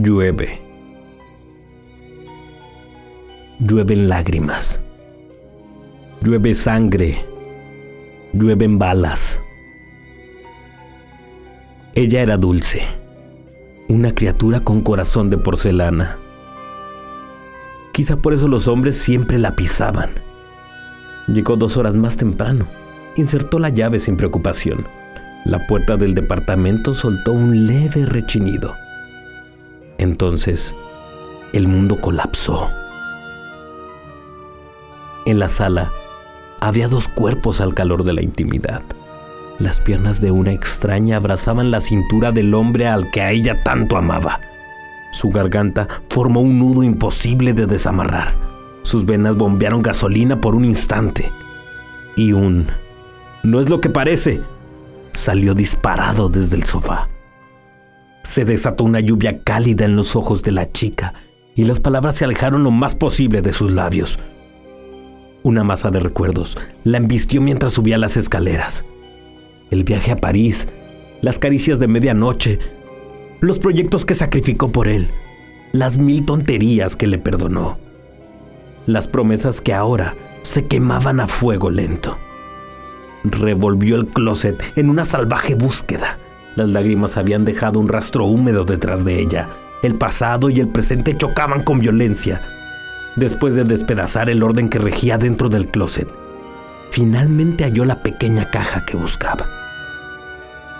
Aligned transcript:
Llueve. 0.00 0.60
Llueven 3.58 4.08
lágrimas. 4.08 4.80
Llueve 6.22 6.54
sangre. 6.54 7.24
Llueven 8.32 8.78
balas. 8.78 9.40
Ella 11.96 12.20
era 12.20 12.36
dulce, 12.36 12.82
una 13.88 14.14
criatura 14.14 14.60
con 14.60 14.82
corazón 14.82 15.30
de 15.30 15.38
porcelana. 15.38 16.16
Quizá 17.92 18.18
por 18.18 18.34
eso 18.34 18.46
los 18.46 18.68
hombres 18.68 18.96
siempre 18.98 19.36
la 19.36 19.56
pisaban. 19.56 20.10
Llegó 21.26 21.56
dos 21.56 21.76
horas 21.76 21.96
más 21.96 22.16
temprano. 22.16 22.68
Insertó 23.16 23.58
la 23.58 23.70
llave 23.70 23.98
sin 23.98 24.16
preocupación. 24.16 24.86
La 25.44 25.66
puerta 25.66 25.96
del 25.96 26.14
departamento 26.14 26.94
soltó 26.94 27.32
un 27.32 27.66
leve 27.66 28.06
rechinido. 28.06 28.76
Entonces, 29.98 30.74
el 31.52 31.68
mundo 31.68 32.00
colapsó. 32.00 32.70
En 35.26 35.38
la 35.38 35.48
sala 35.48 35.92
había 36.60 36.88
dos 36.88 37.08
cuerpos 37.08 37.60
al 37.60 37.74
calor 37.74 38.04
de 38.04 38.12
la 38.12 38.22
intimidad. 38.22 38.82
Las 39.58 39.80
piernas 39.80 40.20
de 40.20 40.30
una 40.30 40.52
extraña 40.52 41.16
abrazaban 41.16 41.70
la 41.70 41.80
cintura 41.80 42.32
del 42.32 42.54
hombre 42.54 42.86
al 42.86 43.10
que 43.10 43.22
a 43.22 43.32
ella 43.32 43.62
tanto 43.64 43.96
amaba. 43.96 44.40
Su 45.12 45.30
garganta 45.30 45.88
formó 46.10 46.40
un 46.40 46.58
nudo 46.58 46.82
imposible 46.82 47.52
de 47.52 47.66
desamarrar. 47.66 48.34
Sus 48.84 49.04
venas 49.04 49.36
bombearon 49.36 49.82
gasolina 49.82 50.40
por 50.40 50.54
un 50.54 50.64
instante. 50.64 51.32
Y 52.16 52.32
un... 52.32 52.68
No 53.42 53.60
es 53.60 53.68
lo 53.68 53.80
que 53.80 53.90
parece. 53.90 54.40
Salió 55.12 55.54
disparado 55.54 56.28
desde 56.28 56.56
el 56.56 56.64
sofá. 56.64 57.08
Se 58.24 58.44
desató 58.44 58.84
una 58.84 59.00
lluvia 59.00 59.42
cálida 59.42 59.84
en 59.84 59.96
los 59.96 60.16
ojos 60.16 60.42
de 60.42 60.52
la 60.52 60.70
chica 60.70 61.14
y 61.54 61.64
las 61.64 61.80
palabras 61.80 62.16
se 62.16 62.24
alejaron 62.24 62.62
lo 62.62 62.70
más 62.70 62.94
posible 62.94 63.42
de 63.42 63.52
sus 63.52 63.70
labios. 63.70 64.18
Una 65.42 65.64
masa 65.64 65.90
de 65.90 66.00
recuerdos 66.00 66.56
la 66.84 66.98
embistió 66.98 67.40
mientras 67.40 67.72
subía 67.72 67.98
las 67.98 68.16
escaleras. 68.16 68.84
El 69.70 69.84
viaje 69.84 70.12
a 70.12 70.16
París, 70.16 70.68
las 71.20 71.38
caricias 71.38 71.78
de 71.78 71.88
medianoche, 71.88 72.58
los 73.40 73.58
proyectos 73.58 74.04
que 74.04 74.14
sacrificó 74.14 74.70
por 74.70 74.88
él, 74.88 75.08
las 75.72 75.98
mil 75.98 76.24
tonterías 76.24 76.96
que 76.96 77.06
le 77.06 77.18
perdonó, 77.18 77.78
las 78.86 79.06
promesas 79.06 79.60
que 79.60 79.74
ahora 79.74 80.16
se 80.42 80.66
quemaban 80.66 81.20
a 81.20 81.28
fuego 81.28 81.70
lento. 81.70 82.18
Revolvió 83.24 83.96
el 83.96 84.06
closet 84.06 84.62
en 84.76 84.90
una 84.90 85.04
salvaje 85.04 85.54
búsqueda 85.54 86.17
las 86.58 86.68
lágrimas 86.68 87.16
habían 87.16 87.44
dejado 87.44 87.80
un 87.80 87.88
rastro 87.88 88.24
húmedo 88.26 88.64
detrás 88.64 89.04
de 89.04 89.20
ella. 89.20 89.48
El 89.82 89.94
pasado 89.94 90.50
y 90.50 90.60
el 90.60 90.68
presente 90.68 91.16
chocaban 91.16 91.62
con 91.62 91.78
violencia. 91.78 92.42
Después 93.16 93.54
de 93.54 93.64
despedazar 93.64 94.28
el 94.28 94.42
orden 94.42 94.68
que 94.68 94.78
regía 94.78 95.18
dentro 95.18 95.48
del 95.48 95.68
closet, 95.68 96.08
finalmente 96.90 97.64
halló 97.64 97.84
la 97.84 98.02
pequeña 98.02 98.50
caja 98.50 98.84
que 98.84 98.96
buscaba. 98.96 99.46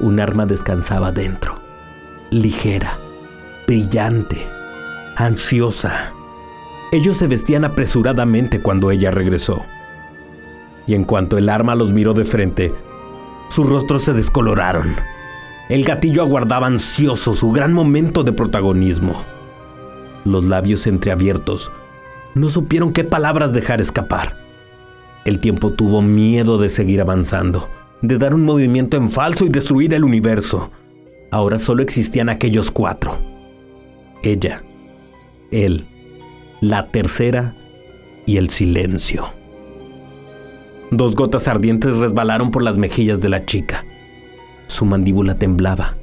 Un 0.00 0.18
arma 0.18 0.46
descansaba 0.46 1.12
dentro, 1.12 1.60
ligera, 2.30 2.98
brillante, 3.66 4.46
ansiosa. 5.16 6.12
Ellos 6.92 7.16
se 7.18 7.26
vestían 7.26 7.64
apresuradamente 7.64 8.60
cuando 8.60 8.90
ella 8.90 9.10
regresó. 9.10 9.64
Y 10.86 10.94
en 10.94 11.04
cuanto 11.04 11.36
el 11.36 11.48
arma 11.48 11.74
los 11.74 11.92
miró 11.92 12.14
de 12.14 12.24
frente, 12.24 12.72
sus 13.50 13.68
rostros 13.68 14.02
se 14.02 14.12
descoloraron. 14.12 14.96
El 15.68 15.84
gatillo 15.84 16.22
aguardaba 16.22 16.68
ansioso 16.68 17.34
su 17.34 17.50
gran 17.50 17.72
momento 17.72 18.22
de 18.22 18.32
protagonismo. 18.32 19.24
Los 20.24 20.44
labios 20.44 20.86
entreabiertos 20.86 21.72
no 22.34 22.50
supieron 22.50 22.92
qué 22.92 23.02
palabras 23.02 23.52
dejar 23.52 23.80
escapar. 23.80 24.36
El 25.24 25.40
tiempo 25.40 25.72
tuvo 25.72 26.02
miedo 26.02 26.58
de 26.58 26.68
seguir 26.68 27.00
avanzando, 27.00 27.68
de 28.00 28.16
dar 28.16 28.32
un 28.32 28.44
movimiento 28.44 28.96
en 28.96 29.10
falso 29.10 29.44
y 29.44 29.48
destruir 29.48 29.92
el 29.92 30.04
universo. 30.04 30.70
Ahora 31.32 31.58
solo 31.58 31.82
existían 31.82 32.28
aquellos 32.28 32.70
cuatro. 32.70 33.18
Ella, 34.22 34.62
él, 35.50 35.88
la 36.60 36.92
tercera 36.92 37.56
y 38.24 38.36
el 38.36 38.50
silencio. 38.50 39.30
Dos 40.92 41.16
gotas 41.16 41.48
ardientes 41.48 41.92
resbalaron 41.92 42.52
por 42.52 42.62
las 42.62 42.78
mejillas 42.78 43.20
de 43.20 43.30
la 43.30 43.44
chica. 43.44 43.84
Su 44.66 44.84
mandíbula 44.84 45.34
temblaba. 45.36 45.94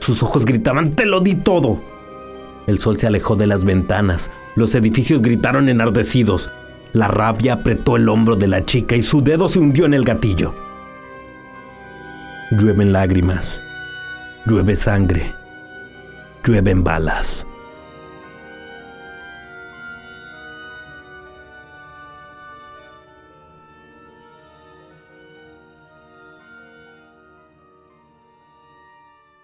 Sus 0.00 0.22
ojos 0.22 0.44
gritaban, 0.44 0.92
te 0.92 1.06
lo 1.06 1.20
di 1.20 1.34
todo. 1.34 1.80
El 2.66 2.78
sol 2.78 2.98
se 2.98 3.06
alejó 3.06 3.36
de 3.36 3.46
las 3.46 3.64
ventanas. 3.64 4.30
Los 4.56 4.74
edificios 4.74 5.22
gritaron 5.22 5.68
enardecidos. 5.68 6.50
La 6.92 7.08
rabia 7.08 7.54
apretó 7.54 7.96
el 7.96 8.08
hombro 8.08 8.36
de 8.36 8.46
la 8.46 8.64
chica 8.64 8.96
y 8.96 9.02
su 9.02 9.22
dedo 9.22 9.48
se 9.48 9.58
hundió 9.58 9.86
en 9.86 9.94
el 9.94 10.04
gatillo. 10.04 10.54
Llueven 12.50 12.92
lágrimas. 12.92 13.60
Llueve 14.46 14.76
sangre. 14.76 15.32
Llueven 16.44 16.84
balas. 16.84 17.46